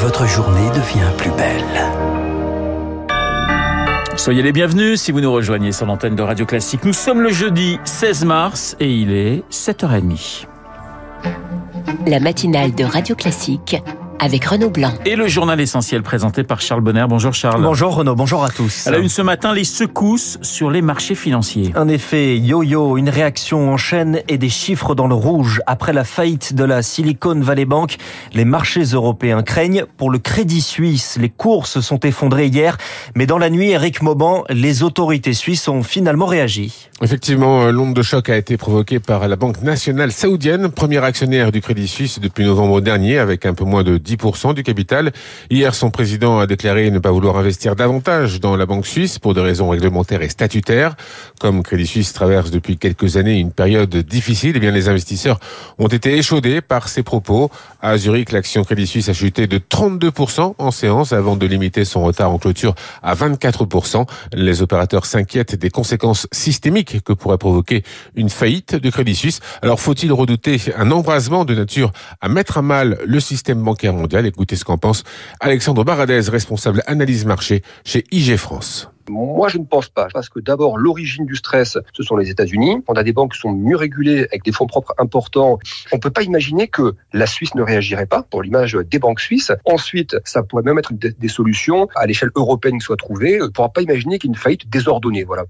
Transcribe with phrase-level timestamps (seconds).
[0.00, 1.64] votre journée devient plus belle.
[4.16, 6.84] Soyez les bienvenus si vous nous rejoignez sur l'antenne de Radio Classique.
[6.84, 10.46] Nous sommes le jeudi 16 mars et il est 7h30.
[12.06, 13.76] La matinale de Radio Classique
[14.18, 14.92] avec Renaud Blanc.
[15.04, 17.06] Et le journal essentiel présenté par Charles Bonner.
[17.08, 17.62] Bonjour Charles.
[17.62, 18.86] Bonjour Renaud, bonjour à tous.
[18.86, 21.72] À la une ce matin, les secousses sur les marchés financiers.
[21.74, 25.60] Un effet yo-yo, une réaction en chaîne et des chiffres dans le rouge.
[25.66, 27.96] Après la faillite de la Silicon Valley Bank,
[28.32, 31.18] les marchés européens craignent pour le crédit suisse.
[31.20, 32.76] Les cours se sont effondrés hier,
[33.14, 36.88] mais dans la nuit, Eric Mauban, les autorités suisses ont finalement réagi.
[37.00, 41.60] Effectivement, l'onde de choc a été provoquée par la Banque nationale saoudienne, premier actionnaire du
[41.60, 45.12] Crédit Suisse depuis novembre dernier, avec un peu moins de 10% du capital.
[45.48, 49.32] Hier, son président a déclaré ne pas vouloir investir davantage dans la Banque suisse pour
[49.32, 50.96] des raisons réglementaires et statutaires.
[51.38, 55.38] Comme Crédit Suisse traverse depuis quelques années une période difficile, eh bien les investisseurs
[55.78, 57.48] ont été échaudés par ces propos.
[57.80, 62.02] À Zurich, l'action Crédit Suisse a chuté de 32% en séance avant de limiter son
[62.02, 62.74] retard en clôture
[63.04, 64.04] à 24%.
[64.32, 67.82] Les opérateurs s'inquiètent des conséquences systémiques que pourrait provoquer
[68.14, 69.40] une faillite de Crédit Suisse.
[69.62, 74.26] Alors faut-il redouter un embrasement de nature à mettre à mal le système bancaire mondial?
[74.26, 75.04] Écoutez ce qu'en pense
[75.40, 78.90] Alexandre Baradez, responsable analyse marché chez IG France.
[79.10, 82.82] Moi, je ne pense pas, parce que d'abord, l'origine du stress, ce sont les États-Unis.
[82.88, 85.58] On a des banques qui sont mieux régulées, avec des fonds propres importants.
[85.92, 89.20] On ne peut pas imaginer que la Suisse ne réagirait pas pour l'image des banques
[89.20, 89.52] suisses.
[89.64, 93.40] Ensuite, ça pourrait même être des solutions à l'échelle européenne qui soient trouvées.
[93.40, 95.24] On ne pourra pas imaginer qu'il y ait une faillite désordonnée.
[95.24, 95.44] Voilà.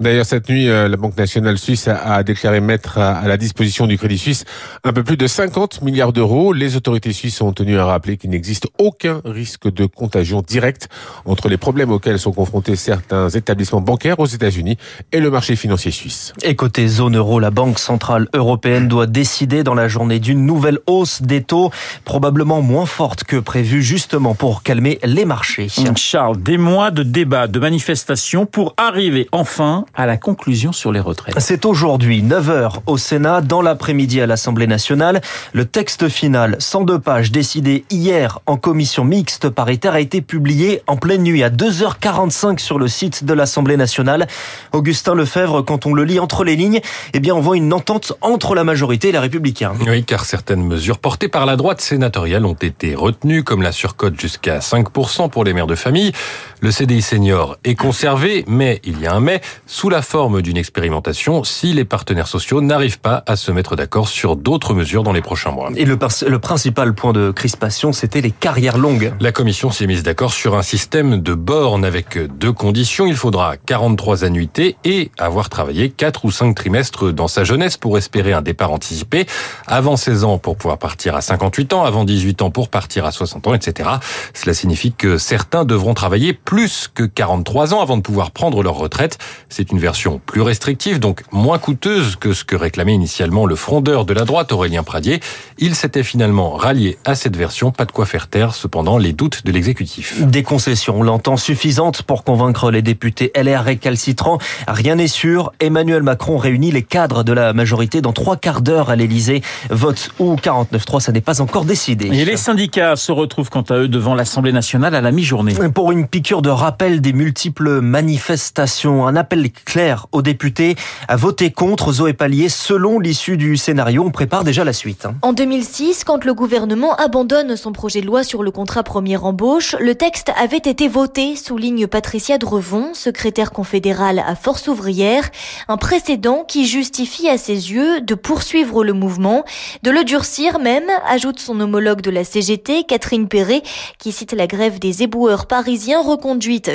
[0.00, 3.98] D'ailleurs, cette nuit, euh, la Banque nationale suisse a déclaré mettre à la disposition du
[3.98, 4.44] Crédit Suisse
[4.84, 6.52] un peu plus de 50 milliards d'euros.
[6.52, 10.88] Les autorités suisses ont tenu à rappeler qu'il n'existe aucun risque de contagion directe
[11.24, 14.78] entre les problèmes auxquels sont confrontés certains établissements bancaires aux États-Unis
[15.10, 16.32] et le marché financier suisse.
[16.42, 20.78] Et côté zone euro, la Banque centrale européenne doit décider dans la journée d'une nouvelle
[20.86, 21.72] hausse des taux,
[22.04, 25.66] probablement moins forte que prévu, justement pour calmer les marchés.
[25.96, 31.00] Charles, des mois de débats, de manifestations pour arriver enfin à la conclusion sur les
[31.00, 31.34] retraites.
[31.38, 35.20] C'est aujourd'hui 9h au Sénat, dans l'après-midi à l'Assemblée nationale.
[35.52, 40.96] Le texte final, 102 pages, décidé hier en commission mixte paritaire, a été publié en
[40.96, 44.26] pleine nuit à 2h45 sur le site de l'Assemblée nationale.
[44.72, 46.80] Augustin Lefebvre, quand on le lit entre les lignes,
[47.14, 49.72] eh bien on voit une entente entre la majorité et les républicains.
[49.86, 54.18] Oui, car certaines mesures portées par la droite sénatoriale ont été retenues, comme la surcote
[54.20, 56.12] jusqu'à 5% pour les mères de famille.
[56.60, 60.56] Le CDI senior est conservé, mais il y a un mais sous la forme d'une
[60.56, 65.12] expérimentation si les partenaires sociaux n'arrivent pas à se mettre d'accord sur d'autres mesures dans
[65.12, 65.70] les prochains mois.
[65.76, 65.96] Et le,
[66.26, 69.12] le principal point de crispation, c'était les carrières longues.
[69.20, 73.06] La commission s'est mise d'accord sur un système de bornes avec deux conditions.
[73.06, 77.98] Il faudra 43 annuités et avoir travaillé 4 ou 5 trimestres dans sa jeunesse pour
[77.98, 79.26] espérer un départ anticipé.
[79.68, 83.12] Avant 16 ans pour pouvoir partir à 58 ans, avant 18 ans pour partir à
[83.12, 83.90] 60 ans, etc.
[84.34, 88.76] Cela signifie que certains devront travailler plus que 43 ans avant de pouvoir prendre leur
[88.76, 89.18] retraite.
[89.50, 94.06] C'est une version plus restrictive, donc moins coûteuse que ce que réclamait initialement le frondeur
[94.06, 95.20] de la droite Aurélien Pradier.
[95.58, 99.44] Il s'était finalement rallié à cette version, pas de quoi faire taire cependant les doutes
[99.44, 100.22] de l'exécutif.
[100.22, 104.38] Des concessions, on l'entend, suffisantes pour convaincre les députés LR récalcitrants.
[104.66, 108.88] Rien n'est sûr, Emmanuel Macron réunit les cadres de la majorité dans trois quarts d'heure
[108.88, 109.42] à l'Elysée.
[109.68, 112.06] Vote ou 49-3, ça n'est pas encore décidé.
[112.06, 115.52] Et les syndicats se retrouvent quant à eux devant l'Assemblée nationale à la mi-journée.
[115.74, 120.76] Pour une piqûre de rappel des multiples manifestations, un appel clair aux députés
[121.08, 124.04] à voter contre Zoé Pallier selon l'issue du scénario.
[124.04, 125.06] On prépare déjà la suite.
[125.06, 125.14] Hein.
[125.22, 129.74] En 2006, quand le gouvernement abandonne son projet de loi sur le contrat première embauche,
[129.80, 135.28] le texte avait été voté, souligne Patricia Drevon, secrétaire confédérale à Force ouvrière,
[135.68, 139.44] un précédent qui justifie à ses yeux de poursuivre le mouvement,
[139.82, 143.62] de le durcir même, ajoute son homologue de la CGT, Catherine Perret,
[143.98, 146.02] qui cite la grève des éboueurs parisiens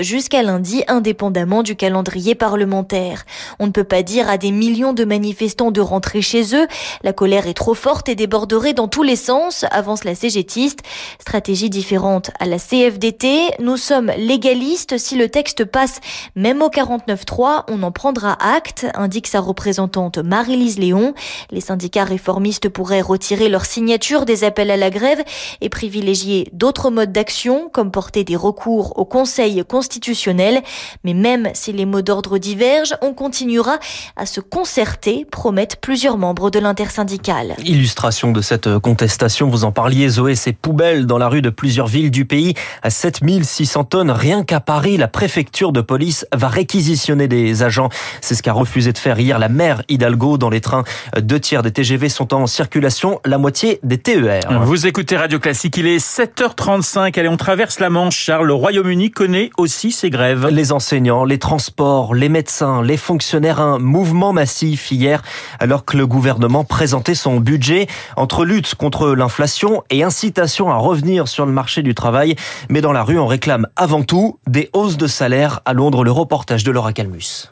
[0.02, 3.24] jusqu'à lundi indépendamment du calendrier parlementaire.
[3.60, 6.68] On ne peut pas dire à des millions de manifestants de rentrer chez eux.
[7.04, 10.80] La colère est trop forte et déborderait dans tous les sens, avance la CGTiste.
[11.20, 13.52] Stratégie différente à la CFDT.
[13.60, 14.98] Nous sommes légalistes.
[14.98, 16.00] Si le texte passe
[16.36, 21.14] même au 49.3, on en prendra acte, indique sa représentante Marie-Lise Léon.
[21.52, 25.24] Les syndicats réformistes pourraient retirer leur signature des appels à la grève
[25.62, 30.62] et privilégier d'autres modes d'action, comme porter des recours au Conseil constitutionnel.
[31.04, 33.78] Mais même si les mots d'ordre divergent, on continuera
[34.16, 37.56] à se concerter, promettent plusieurs membres de l'intersyndicale.
[37.66, 41.88] Illustration de cette contestation, vous en parliez Zoé, ces poubelles dans la rue de plusieurs
[41.88, 44.12] villes du pays à 7600 tonnes.
[44.12, 47.90] Rien qu'à Paris, la préfecture de police va réquisitionner des agents.
[48.22, 50.84] C'est ce qu'a refusé de faire hier la maire Hidalgo dans les trains.
[51.20, 54.42] Deux tiers des TGV sont en circulation, la moitié des TER.
[54.62, 57.20] Vous écoutez Radio Classique, il est 7h35.
[57.20, 58.48] Allez, on traverse la Manche, Charles.
[58.48, 60.48] Le Royaume-Uni connaît aussi ses grèves.
[60.48, 65.22] Les enseignants, les transports, les médecins, les fonctionnaires, un mouvement massif hier
[65.60, 71.28] alors que le gouvernement présentait son budget entre lutte contre l'inflation et incitation à revenir
[71.28, 72.36] sur le marché du travail.
[72.70, 75.62] Mais dans la rue, on réclame avant tout des hausses de salaire.
[75.66, 77.52] À Londres, le reportage de Laura Calmus.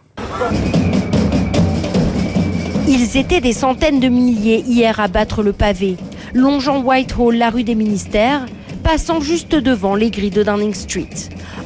[2.88, 5.98] Ils étaient des centaines de milliers hier à battre le pavé,
[6.34, 8.46] longeant Whitehall, la rue des ministères,
[8.84, 11.10] passant juste devant les grilles de Downing Street.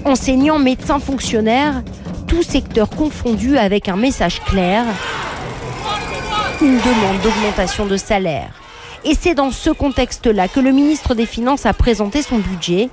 [0.05, 1.83] Enseignants, médecins, fonctionnaires,
[2.27, 4.85] tout secteur confondu avec un message clair,
[6.61, 8.53] une demande d'augmentation de salaire.
[9.03, 12.89] Et c'est dans ce contexte-là que le ministre des Finances a présenté son budget.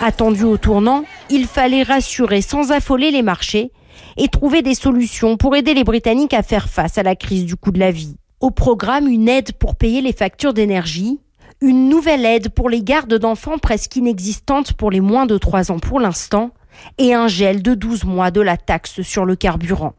[0.00, 3.70] Attendu au tournant, il fallait rassurer sans affoler les marchés
[4.16, 7.54] et trouver des solutions pour aider les Britanniques à faire face à la crise du
[7.54, 8.16] coût de la vie.
[8.40, 11.20] Au programme, une aide pour payer les factures d'énergie,
[11.60, 15.78] une nouvelle aide pour les gardes d'enfants presque inexistante pour les moins de 3 ans
[15.78, 16.52] pour l'instant,
[16.98, 19.94] et un gel de 12 mois de la taxe sur le carburant.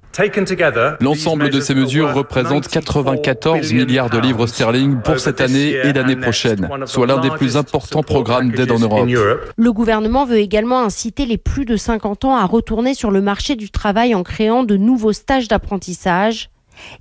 [1.00, 6.16] L'ensemble de ces mesures représente 94 milliards de livres sterling pour cette année et l'année
[6.16, 9.08] prochaine, soit l'un des plus importants programmes d'aide en Europe.
[9.56, 13.56] Le gouvernement veut également inciter les plus de 50 ans à retourner sur le marché
[13.56, 16.50] du travail en créant de nouveaux stages d'apprentissage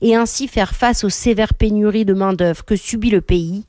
[0.03, 3.65] et ainsi faire face aux sévères pénuries de main-d'œuvre que subit le pays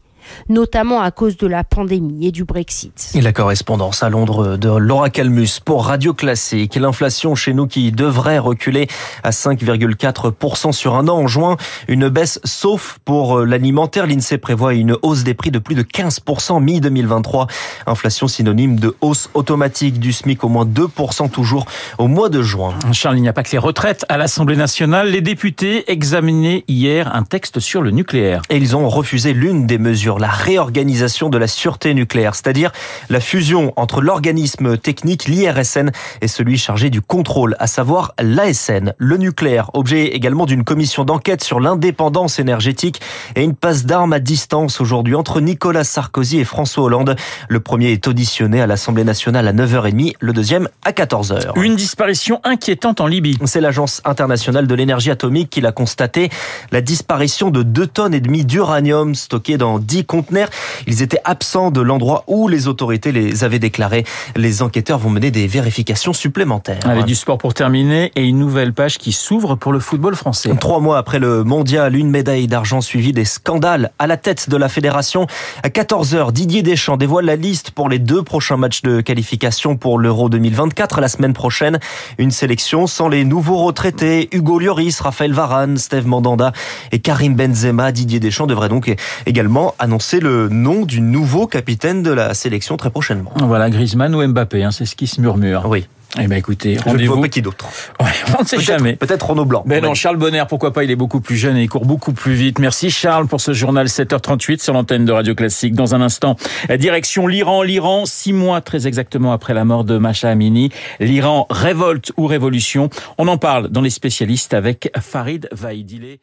[0.50, 3.12] notamment à cause de la pandémie et du Brexit.
[3.16, 6.76] Et la correspondance à Londres de Laura Calmus pour Radio Classique.
[6.76, 8.88] L'inflation chez nous qui devrait reculer
[9.24, 11.58] à 5,4% sur un an en juin.
[11.88, 14.08] Une baisse sauf pour l'alimentaire.
[14.08, 17.50] L'INSEE prévoit une hausse des prix de plus de 15% mi-2023.
[17.88, 21.66] Inflation synonyme de hausse automatique du SMIC au moins 2% toujours
[21.98, 22.74] au mois de juin.
[22.92, 24.06] Charles, il n'y a pas que les retraites.
[24.10, 28.42] À l'Assemblée nationale, les députés examinaient hier un texte sur le nucléaire.
[28.50, 32.72] Et ils ont refusé l'une des mesures la réorganisation de la sûreté nucléaire, c'est-à-dire
[33.10, 35.92] la fusion entre l'organisme technique, l'IRSN,
[36.22, 38.94] et celui chargé du contrôle, à savoir l'ASN.
[38.98, 43.02] Le nucléaire, objet également d'une commission d'enquête sur l'indépendance énergétique
[43.36, 47.16] et une passe d'armes à distance aujourd'hui entre Nicolas Sarkozy et François Hollande.
[47.50, 51.52] Le premier est auditionné à l'Assemblée nationale à 9h30, le deuxième à 14h.
[51.62, 53.38] Une disparition inquiétante en Libye.
[53.46, 56.30] C'est l'Agence internationale de l'énergie atomique qui l'a constaté.
[56.72, 60.50] La disparition de 2 tonnes et demie d'uranium stocké dans 10 conteneurs.
[60.88, 64.06] Ils étaient absents de l'endroit où les autorités les avaient déclarés.
[64.36, 66.80] Les enquêteurs vont mener des vérifications supplémentaires.
[66.86, 70.52] Allez, du sport pour terminer et une nouvelle page qui s'ouvre pour le football français.
[70.60, 74.58] Trois mois après le mondial, une médaille d'argent suivie des scandales à la tête de
[74.58, 75.28] la fédération.
[75.64, 80.00] À 14h, Didier Deschamps dévoile la liste pour les deux prochains matchs de qualification pour
[80.00, 81.80] l'Euro 2024 la semaine prochaine.
[82.18, 86.52] Une sélection sans les nouveaux retraités, Hugo Lloris, Raphaël Varane, Steve Mandanda
[86.92, 87.92] et Karim Benzema.
[87.92, 88.96] Didier Deschamps devrait donc
[89.26, 89.91] également annoncer
[90.22, 93.32] le nom du nouveau capitaine de la sélection très prochainement.
[93.36, 95.66] Voilà, Griezmann ou Mbappé, hein, c'est ce qui se murmure.
[95.68, 95.88] Oui.
[96.20, 97.16] Eh ben écoutez, rendez-vous.
[97.16, 97.66] Je ne qui d'autre.
[98.02, 98.96] Ouais, on ne sait jamais.
[98.96, 99.64] Peut-être Renaud Blanc.
[99.66, 102.12] Mais non, Charles Bonner, pourquoi pas, il est beaucoup plus jeune et il court beaucoup
[102.14, 102.60] plus vite.
[102.60, 105.74] Merci Charles pour ce journal 7h38 sur l'antenne de Radio Classique.
[105.74, 106.36] Dans un instant,
[106.78, 107.62] direction l'Iran.
[107.64, 110.72] L'Iran, six mois très exactement après la mort de Masha Amini.
[111.00, 116.18] L'Iran, révolte ou révolution On en parle dans les spécialistes avec Farid Vaidile.